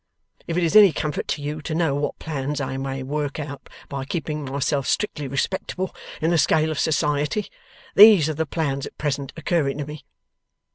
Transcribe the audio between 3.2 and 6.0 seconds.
out by keeping myself strictly respectable